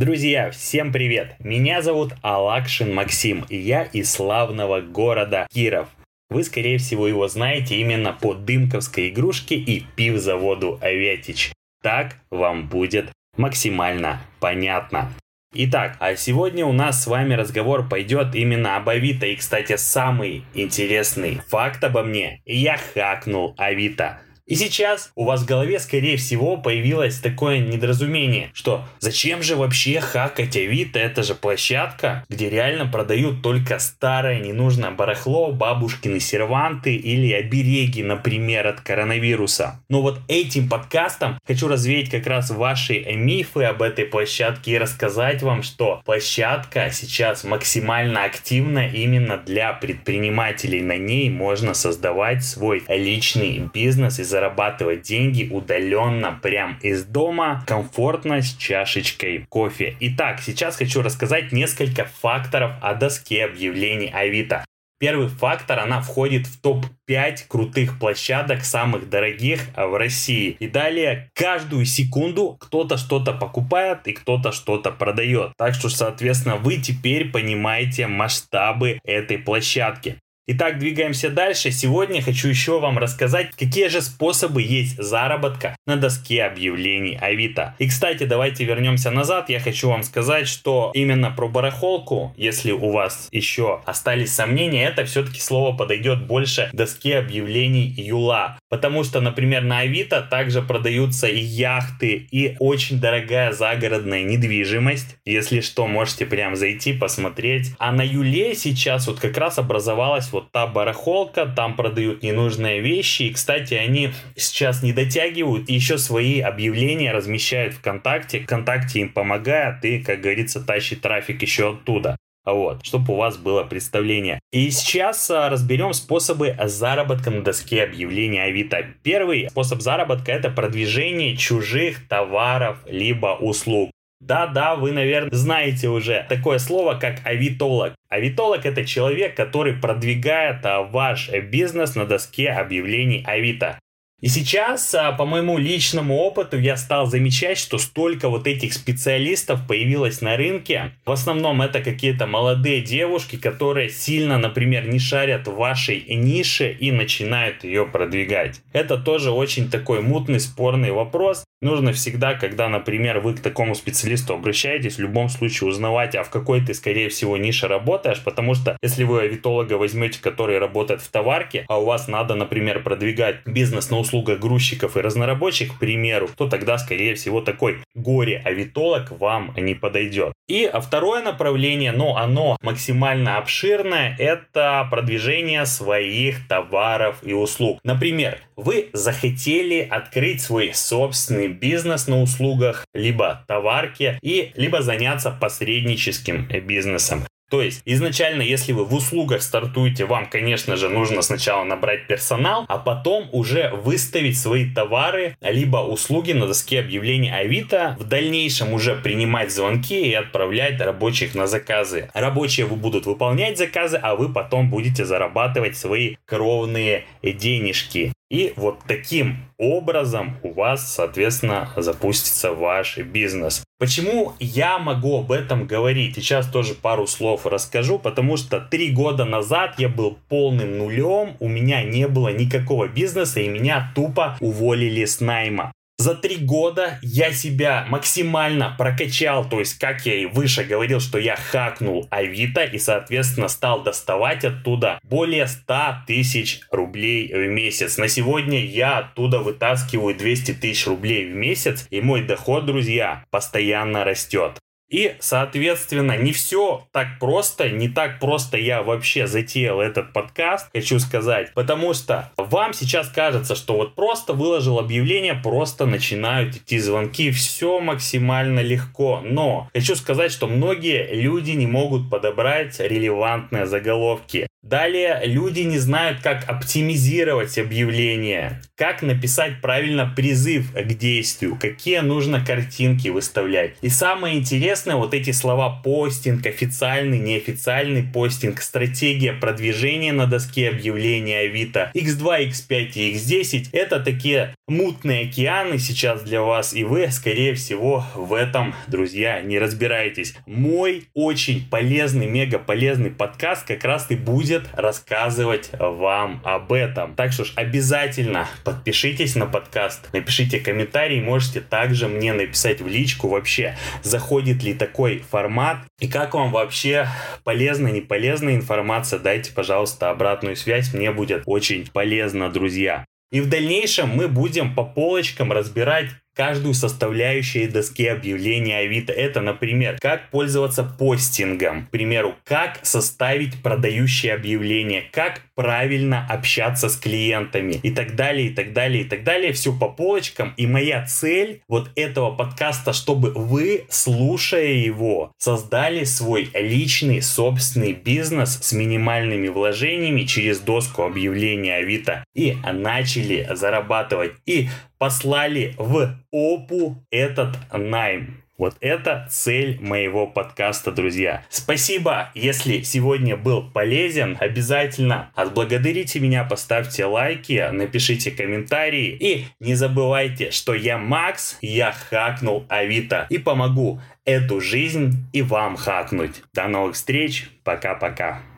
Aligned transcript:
Друзья, 0.00 0.50
всем 0.50 0.92
привет! 0.92 1.34
Меня 1.40 1.82
зовут 1.82 2.14
Алакшин 2.22 2.94
Максим, 2.94 3.44
и 3.50 3.58
я 3.58 3.82
из 3.82 4.10
славного 4.10 4.80
города 4.80 5.46
Киров. 5.52 5.90
Вы, 6.30 6.42
скорее 6.42 6.78
всего, 6.78 7.06
его 7.06 7.28
знаете 7.28 7.76
именно 7.76 8.14
по 8.14 8.32
дымковской 8.32 9.10
игрушке 9.10 9.56
и 9.56 9.84
пивзаводу 9.96 10.78
Аветич. 10.80 11.52
Так 11.82 12.16
вам 12.30 12.66
будет 12.66 13.12
максимально 13.36 14.22
понятно. 14.40 15.12
Итак, 15.52 15.98
а 16.00 16.16
сегодня 16.16 16.64
у 16.64 16.72
нас 16.72 17.04
с 17.04 17.06
вами 17.06 17.34
разговор 17.34 17.86
пойдет 17.86 18.34
именно 18.34 18.76
об 18.76 18.88
Авито. 18.88 19.26
И, 19.26 19.36
кстати, 19.36 19.76
самый 19.76 20.44
интересный 20.54 21.42
факт 21.48 21.84
обо 21.84 22.02
мне. 22.04 22.40
Я 22.46 22.78
хакнул 22.78 23.54
Авито. 23.58 24.18
И 24.50 24.56
сейчас 24.56 25.12
у 25.14 25.26
вас 25.26 25.42
в 25.42 25.46
голове, 25.46 25.78
скорее 25.78 26.16
всего, 26.16 26.56
появилось 26.56 27.20
такое 27.20 27.60
недоразумение, 27.60 28.50
что 28.52 28.84
зачем 28.98 29.44
же 29.44 29.54
вообще 29.54 30.00
хакать 30.00 30.56
Авито, 30.56 30.98
это 30.98 31.22
же 31.22 31.36
площадка, 31.36 32.24
где 32.28 32.50
реально 32.50 32.86
продают 32.86 33.42
только 33.42 33.78
старое 33.78 34.40
ненужное 34.40 34.90
барахло, 34.90 35.52
бабушкины 35.52 36.18
серванты 36.18 36.96
или 36.96 37.32
обереги, 37.32 38.02
например, 38.02 38.66
от 38.66 38.80
коронавируса. 38.80 39.80
Но 39.88 40.02
вот 40.02 40.18
этим 40.26 40.68
подкастом 40.68 41.38
хочу 41.46 41.68
развеять 41.68 42.10
как 42.10 42.26
раз 42.26 42.50
ваши 42.50 43.04
мифы 43.04 43.62
об 43.62 43.82
этой 43.82 44.04
площадке 44.04 44.72
и 44.72 44.78
рассказать 44.78 45.42
вам, 45.42 45.62
что 45.62 46.02
площадка 46.04 46.90
сейчас 46.90 47.44
максимально 47.44 48.24
активна 48.24 48.88
именно 48.88 49.36
для 49.36 49.72
предпринимателей. 49.74 50.82
На 50.82 50.98
ней 50.98 51.30
можно 51.30 51.72
создавать 51.72 52.42
свой 52.42 52.82
личный 52.88 53.70
бизнес 53.72 54.18
и 54.18 54.24
зарабатывать 54.40 55.02
деньги 55.02 55.48
удаленно, 55.50 56.38
прям 56.42 56.78
из 56.80 57.04
дома, 57.04 57.62
комфортно 57.66 58.40
с 58.40 58.56
чашечкой 58.56 59.44
кофе. 59.50 59.96
Итак, 60.00 60.40
сейчас 60.40 60.76
хочу 60.76 61.02
рассказать 61.02 61.52
несколько 61.52 62.06
факторов 62.06 62.72
о 62.80 62.94
доске 62.94 63.44
объявлений 63.44 64.10
Авито. 64.10 64.64
Первый 64.98 65.28
фактор, 65.28 65.78
она 65.80 66.00
входит 66.00 66.46
в 66.46 66.60
топ-5 66.60 67.44
крутых 67.48 67.98
площадок, 67.98 68.64
самых 68.64 69.08
дорогих 69.08 69.60
в 69.76 69.98
России. 69.98 70.56
И 70.58 70.68
далее, 70.68 71.30
каждую 71.34 71.86
секунду 71.86 72.56
кто-то 72.60 72.96
что-то 72.98 73.32
покупает 73.32 74.06
и 74.06 74.12
кто-то 74.12 74.52
что-то 74.52 74.90
продает. 74.90 75.52
Так 75.56 75.74
что, 75.74 75.88
соответственно, 75.88 76.56
вы 76.56 76.76
теперь 76.76 77.30
понимаете 77.30 78.06
масштабы 78.08 79.00
этой 79.04 79.38
площадки. 79.38 80.16
Итак, 80.46 80.78
двигаемся 80.78 81.28
дальше. 81.28 81.70
Сегодня 81.70 82.22
хочу 82.22 82.48
еще 82.48 82.80
вам 82.80 82.98
рассказать, 82.98 83.50
какие 83.56 83.88
же 83.88 84.00
способы 84.00 84.62
есть 84.62 85.00
заработка 85.00 85.76
на 85.86 85.96
доске 85.96 86.42
объявлений 86.42 87.16
Авито. 87.20 87.74
И, 87.78 87.86
кстати, 87.86 88.24
давайте 88.24 88.64
вернемся 88.64 89.10
назад. 89.10 89.50
Я 89.50 89.60
хочу 89.60 89.90
вам 89.90 90.02
сказать, 90.02 90.48
что 90.48 90.90
именно 90.94 91.30
про 91.30 91.46
барахолку, 91.48 92.34
если 92.36 92.72
у 92.72 92.90
вас 92.90 93.28
еще 93.30 93.82
остались 93.84 94.34
сомнения, 94.34 94.86
это 94.86 95.04
все-таки 95.04 95.40
слово 95.40 95.76
подойдет 95.76 96.26
больше 96.26 96.70
доске 96.72 97.18
объявлений 97.18 97.94
Юла. 97.96 98.58
Потому 98.70 99.04
что, 99.04 99.20
например, 99.20 99.62
на 99.62 99.80
Авито 99.80 100.22
также 100.22 100.62
продаются 100.62 101.26
и 101.28 101.38
яхты, 101.38 102.26
и 102.30 102.56
очень 102.58 102.98
дорогая 102.98 103.52
загородная 103.52 104.22
недвижимость. 104.22 105.16
Если 105.24 105.60
что, 105.60 105.86
можете 105.86 106.24
прям 106.24 106.56
зайти, 106.56 106.92
посмотреть. 106.92 107.72
А 107.78 107.92
на 107.92 108.02
Юле 108.02 108.54
сейчас 108.54 109.06
вот 109.06 109.20
как 109.20 109.36
раз 109.36 109.58
образовалась 109.58 110.29
вот 110.32 110.52
та 110.52 110.66
барахолка, 110.66 111.46
там 111.46 111.76
продают 111.76 112.22
ненужные 112.22 112.80
вещи. 112.80 113.24
И, 113.24 113.32
кстати, 113.32 113.74
они 113.74 114.10
сейчас 114.36 114.82
не 114.82 114.92
дотягивают, 114.92 115.68
еще 115.68 115.98
свои 115.98 116.40
объявления 116.40 117.12
размещают 117.12 117.74
ВКонтакте. 117.74 118.40
ВКонтакте 118.40 119.00
им 119.00 119.12
помогает 119.12 119.84
и, 119.84 120.00
как 120.00 120.20
говорится, 120.20 120.60
тащит 120.60 121.00
трафик 121.00 121.42
еще 121.42 121.70
оттуда. 121.70 122.16
Вот, 122.46 122.84
чтобы 122.84 123.12
у 123.12 123.16
вас 123.16 123.36
было 123.36 123.64
представление. 123.64 124.40
И 124.50 124.70
сейчас 124.70 125.30
а, 125.30 125.50
разберем 125.50 125.92
способы 125.92 126.56
заработка 126.64 127.30
на 127.30 127.42
доске 127.42 127.82
объявления 127.82 128.44
Авито. 128.44 128.86
Первый 129.02 129.50
способ 129.50 129.82
заработка 129.82 130.32
это 130.32 130.50
продвижение 130.50 131.36
чужих 131.36 132.08
товаров 132.08 132.78
либо 132.86 133.36
услуг. 133.38 133.90
Да-да, 134.20 134.76
вы, 134.76 134.92
наверное, 134.92 135.32
знаете 135.32 135.88
уже 135.88 136.26
такое 136.28 136.58
слово, 136.58 136.94
как 136.94 137.20
авитолог. 137.24 137.94
Авитолог 138.10 138.66
это 138.66 138.84
человек, 138.84 139.34
который 139.34 139.72
продвигает 139.72 140.64
а, 140.66 140.82
ваш 140.82 141.30
бизнес 141.30 141.94
на 141.94 142.04
доске 142.04 142.50
объявлений 142.50 143.24
Авито. 143.26 143.78
И 144.20 144.28
сейчас, 144.28 144.94
а, 144.94 145.12
по 145.12 145.24
моему 145.24 145.56
личному 145.56 146.18
опыту, 146.18 146.58
я 146.58 146.76
стал 146.76 147.06
замечать, 147.06 147.56
что 147.56 147.78
столько 147.78 148.28
вот 148.28 148.46
этих 148.46 148.74
специалистов 148.74 149.66
появилось 149.66 150.20
на 150.20 150.36
рынке. 150.36 150.92
В 151.06 151.12
основном 151.12 151.62
это 151.62 151.80
какие-то 151.80 152.26
молодые 152.26 152.82
девушки, 152.82 153.36
которые 153.36 153.88
сильно, 153.88 154.36
например, 154.36 154.86
не 154.86 154.98
шарят 154.98 155.48
в 155.48 155.54
вашей 155.54 156.04
нише 156.14 156.70
и 156.70 156.92
начинают 156.92 157.64
ее 157.64 157.86
продвигать. 157.86 158.60
Это 158.74 158.98
тоже 158.98 159.30
очень 159.30 159.70
такой 159.70 160.02
мутный, 160.02 160.40
спорный 160.40 160.90
вопрос. 160.90 161.44
Нужно 161.62 161.92
всегда, 161.92 162.34
когда, 162.34 162.68
например, 162.68 163.20
вы 163.20 163.34
к 163.34 163.40
такому 163.40 163.74
специалисту 163.74 164.32
обращаетесь, 164.32 164.96
в 164.96 165.00
любом 165.00 165.28
случае 165.28 165.68
узнавать, 165.68 166.14
а 166.14 166.24
в 166.24 166.30
какой 166.30 166.64
ты, 166.64 166.72
скорее 166.72 167.10
всего, 167.10 167.36
нише 167.36 167.68
работаешь, 167.68 168.22
потому 168.24 168.54
что 168.54 168.78
если 168.82 169.04
вы 169.04 169.22
авитолога 169.22 169.74
возьмете, 169.74 170.22
который 170.22 170.58
работает 170.58 171.02
в 171.02 171.10
товарке, 171.10 171.66
а 171.68 171.78
у 171.78 171.84
вас 171.84 172.08
надо, 172.08 172.34
например, 172.34 172.82
продвигать 172.82 173.44
бизнес 173.44 173.90
на 173.90 173.98
услугах 173.98 174.38
грузчиков 174.38 174.96
и 174.96 175.00
разнорабочих, 175.00 175.76
к 175.76 175.78
примеру, 175.78 176.30
то 176.34 176.48
тогда, 176.48 176.78
скорее 176.78 177.14
всего, 177.14 177.42
такой 177.42 177.80
горе-авитолог 177.94 179.10
вам 179.10 179.52
не 179.56 179.74
подойдет. 179.74 180.32
И 180.48 180.68
второе 180.82 181.22
направление, 181.22 181.92
но 181.92 182.16
оно 182.16 182.56
максимально 182.62 183.36
обширное, 183.36 184.16
это 184.18 184.88
продвижение 184.90 185.66
своих 185.66 186.48
товаров 186.48 187.18
и 187.22 187.34
услуг. 187.34 187.78
Например, 187.84 188.38
вы 188.60 188.90
захотели 188.92 189.80
открыть 189.80 190.40
свой 190.42 190.72
собственный 190.74 191.48
бизнес 191.48 192.06
на 192.06 192.22
услугах, 192.22 192.86
либо 192.94 193.44
товарки, 193.48 194.18
и 194.22 194.52
либо 194.54 194.82
заняться 194.82 195.30
посредническим 195.30 196.48
бизнесом. 196.66 197.24
То 197.50 197.60
есть 197.60 197.82
изначально, 197.84 198.42
если 198.42 198.70
вы 198.70 198.84
в 198.84 198.94
услугах 198.94 199.42
стартуете, 199.42 200.04
вам, 200.04 200.30
конечно 200.30 200.76
же, 200.76 200.88
нужно 200.88 201.20
сначала 201.20 201.64
набрать 201.64 202.06
персонал, 202.06 202.64
а 202.68 202.78
потом 202.78 203.28
уже 203.32 203.70
выставить 203.70 204.38
свои 204.38 204.72
товары 204.72 205.36
либо 205.40 205.78
услуги 205.78 206.30
на 206.30 206.46
доске 206.46 206.78
объявлений 206.78 207.30
Авито, 207.30 207.96
в 207.98 208.04
дальнейшем 208.04 208.72
уже 208.72 208.94
принимать 208.94 209.50
звонки 209.50 210.00
и 210.00 210.14
отправлять 210.14 210.80
рабочих 210.80 211.34
на 211.34 211.48
заказы. 211.48 212.08
Рабочие 212.14 212.66
будут 212.66 213.06
выполнять 213.06 213.58
заказы, 213.58 213.98
а 214.00 214.14
вы 214.14 214.32
потом 214.32 214.70
будете 214.70 215.04
зарабатывать 215.04 215.76
свои 215.76 216.14
кровные 216.26 217.04
денежки. 217.20 218.12
И 218.30 218.52
вот 218.56 218.78
таким 218.86 219.38
образом 219.58 220.36
у 220.44 220.52
вас, 220.52 220.94
соответственно, 220.94 221.68
запустится 221.76 222.52
ваш 222.52 222.96
бизнес. 222.98 223.64
Почему 223.80 224.34
я 224.38 224.78
могу 224.78 225.18
об 225.18 225.32
этом 225.32 225.66
говорить? 225.66 226.14
Сейчас 226.14 226.46
тоже 226.46 226.74
пару 226.74 227.08
слов 227.08 227.44
расскажу, 227.44 227.98
потому 227.98 228.36
что 228.36 228.60
три 228.60 228.92
года 228.92 229.24
назад 229.24 229.74
я 229.78 229.88
был 229.88 230.16
полным 230.28 230.78
нулем, 230.78 231.36
у 231.40 231.48
меня 231.48 231.82
не 231.82 232.06
было 232.06 232.28
никакого 232.28 232.86
бизнеса 232.86 233.40
и 233.40 233.48
меня 233.48 233.90
тупо 233.96 234.36
уволили 234.40 235.04
с 235.04 235.20
найма. 235.20 235.72
За 236.00 236.14
три 236.14 236.36
года 236.36 236.98
я 237.02 237.30
себя 237.30 237.84
максимально 237.90 238.74
прокачал, 238.78 239.46
то 239.46 239.58
есть, 239.58 239.78
как 239.78 240.06
я 240.06 240.14
и 240.14 240.24
выше 240.24 240.64
говорил, 240.64 240.98
что 240.98 241.18
я 241.18 241.36
хакнул 241.36 242.08
Авито 242.08 242.64
и, 242.64 242.78
соответственно, 242.78 243.48
стал 243.48 243.82
доставать 243.82 244.42
оттуда 244.46 244.98
более 245.02 245.46
100 245.46 246.04
тысяч 246.06 246.62
рублей 246.70 247.30
в 247.30 247.46
месяц. 247.50 247.98
На 247.98 248.08
сегодня 248.08 248.64
я 248.64 248.96
оттуда 248.96 249.40
вытаскиваю 249.40 250.16
200 250.16 250.52
тысяч 250.54 250.86
рублей 250.86 251.30
в 251.30 251.34
месяц, 251.34 251.86
и 251.90 252.00
мой 252.00 252.22
доход, 252.22 252.64
друзья, 252.64 253.26
постоянно 253.30 254.02
растет. 254.02 254.58
И, 254.90 255.14
соответственно, 255.20 256.16
не 256.16 256.32
все 256.32 256.84
так 256.90 257.18
просто, 257.20 257.70
не 257.70 257.88
так 257.88 258.18
просто 258.18 258.58
я 258.58 258.82
вообще 258.82 259.28
затеял 259.28 259.80
этот 259.80 260.12
подкаст, 260.12 260.68
хочу 260.74 260.98
сказать, 260.98 261.54
потому 261.54 261.94
что 261.94 262.32
вам 262.36 262.74
сейчас 262.74 263.08
кажется, 263.08 263.54
что 263.54 263.76
вот 263.76 263.94
просто 263.94 264.32
выложил 264.32 264.80
объявление, 264.80 265.34
просто 265.34 265.86
начинают 265.86 266.56
идти 266.56 266.78
звонки, 266.78 267.30
все 267.30 267.78
максимально 267.78 268.60
легко, 268.60 269.22
но 269.24 269.68
хочу 269.72 269.94
сказать, 269.94 270.32
что 270.32 270.48
многие 270.48 271.14
люди 271.14 271.52
не 271.52 271.68
могут 271.68 272.10
подобрать 272.10 272.80
релевантные 272.80 273.66
заголовки. 273.66 274.48
Далее 274.62 275.22
люди 275.24 275.60
не 275.60 275.78
знают, 275.78 276.20
как 276.20 276.46
оптимизировать 276.46 277.56
объявление, 277.56 278.60
как 278.76 279.00
написать 279.00 279.62
правильно 279.62 280.12
призыв 280.14 280.74
к 280.74 280.92
действию, 280.94 281.56
какие 281.58 282.00
нужно 282.00 282.44
картинки 282.44 283.08
выставлять. 283.08 283.76
И 283.80 283.88
самое 283.88 284.36
интересное, 284.36 284.96
вот 284.96 285.14
эти 285.14 285.30
слова 285.30 285.80
постинг, 285.82 286.44
официальный, 286.44 287.18
неофициальный 287.18 288.02
постинг, 288.02 288.60
стратегия 288.60 289.32
продвижения 289.32 290.12
на 290.12 290.26
доске 290.26 290.68
объявления 290.68 291.40
Авито, 291.40 291.90
X2, 291.94 292.50
X5 292.50 292.92
и 292.96 293.14
X10, 293.14 293.68
это 293.72 293.98
такие 293.98 294.54
мутные 294.68 295.28
океаны 295.28 295.78
сейчас 295.78 296.22
для 296.22 296.42
вас, 296.42 296.74
и 296.74 296.84
вы, 296.84 297.10
скорее 297.10 297.54
всего, 297.54 298.04
в 298.14 298.34
этом, 298.34 298.74
друзья, 298.88 299.40
не 299.40 299.58
разбираетесь. 299.58 300.34
Мой 300.46 301.04
очень 301.14 301.66
полезный, 301.68 302.26
мега 302.26 302.58
полезный 302.58 303.10
подкаст 303.10 303.66
как 303.66 303.84
раз 303.84 304.06
и 304.10 304.16
будет 304.16 304.49
рассказывать 304.72 305.70
вам 305.78 306.40
об 306.44 306.72
этом. 306.72 307.14
Так 307.14 307.32
что 307.32 307.44
ж, 307.44 307.52
обязательно 307.56 308.48
подпишитесь 308.64 309.36
на 309.36 309.46
подкаст, 309.46 310.08
напишите 310.12 310.60
комментарий, 310.60 311.20
можете 311.20 311.60
также 311.60 312.08
мне 312.08 312.32
написать 312.32 312.80
в 312.80 312.88
личку 312.88 313.28
вообще, 313.28 313.76
заходит 314.02 314.62
ли 314.62 314.74
такой 314.74 315.18
формат, 315.18 315.78
и 316.00 316.08
как 316.08 316.34
вам 316.34 316.50
вообще 316.50 317.08
полезная, 317.44 317.92
не 317.92 318.00
полезная 318.00 318.54
информация, 318.54 319.18
дайте, 319.18 319.52
пожалуйста, 319.52 320.10
обратную 320.10 320.56
связь, 320.56 320.92
мне 320.94 321.10
будет 321.12 321.42
очень 321.46 321.86
полезно, 321.92 322.50
друзья. 322.50 323.04
И 323.30 323.40
в 323.40 323.48
дальнейшем 323.48 324.08
мы 324.08 324.26
будем 324.26 324.74
по 324.74 324.84
полочкам 324.84 325.52
разбирать 325.52 326.10
каждую 326.40 326.72
составляющую 326.72 327.70
доски 327.70 328.06
объявления 328.06 328.78
Авито. 328.78 329.12
Это, 329.12 329.42
например, 329.42 329.98
как 330.00 330.30
пользоваться 330.30 330.84
постингом, 330.84 331.84
к 331.84 331.90
примеру, 331.90 332.34
как 332.44 332.80
составить 332.82 333.62
продающее 333.62 334.32
объявление, 334.32 335.04
как 335.12 335.42
правильно 335.54 336.26
общаться 336.26 336.88
с 336.88 336.96
клиентами 336.96 337.78
и 337.82 337.90
так 337.90 338.16
далее, 338.16 338.46
и 338.46 338.54
так 338.54 338.72
далее, 338.72 339.02
и 339.02 339.04
так 339.04 339.22
далее. 339.22 339.52
Все 339.52 339.78
по 339.78 339.90
полочкам. 339.90 340.54
И 340.56 340.66
моя 340.66 341.04
цель 341.04 341.60
вот 341.68 341.90
этого 341.94 342.34
подкаста, 342.34 342.94
чтобы 342.94 343.32
вы, 343.32 343.84
слушая 343.90 344.72
его, 344.72 345.32
создали 345.36 346.04
свой 346.04 346.48
личный 346.54 347.20
собственный 347.20 347.92
бизнес 347.92 348.60
с 348.62 348.72
минимальными 348.72 349.48
вложениями 349.48 350.22
через 350.22 350.60
доску 350.60 351.02
объявления 351.02 351.74
Авито 351.74 352.24
и 352.34 352.56
начали 352.72 353.46
зарабатывать. 353.52 354.32
И 354.46 354.70
послали 355.00 355.74
в 355.78 356.14
ОПУ 356.30 357.02
этот 357.10 357.56
найм. 357.72 358.44
Вот 358.58 358.76
это 358.80 359.26
цель 359.30 359.80
моего 359.80 360.26
подкаста, 360.26 360.92
друзья. 360.92 361.42
Спасибо, 361.48 362.30
если 362.34 362.82
сегодня 362.82 363.34
был 363.34 363.62
полезен. 363.62 364.36
Обязательно 364.38 365.30
отблагодарите 365.34 366.20
меня, 366.20 366.44
поставьте 366.44 367.06
лайки, 367.06 367.70
напишите 367.72 368.30
комментарии. 368.30 369.16
И 369.18 369.46
не 369.58 369.74
забывайте, 369.74 370.50
что 370.50 370.74
я 370.74 370.98
Макс, 370.98 371.56
я 371.62 371.92
хакнул 371.92 372.66
Авито 372.68 373.26
и 373.30 373.38
помогу 373.38 374.02
эту 374.26 374.60
жизнь 374.60 375.24
и 375.32 375.40
вам 375.40 375.76
хакнуть. 375.76 376.42
До 376.52 376.68
новых 376.68 376.96
встреч, 376.96 377.48
пока-пока. 377.64 378.49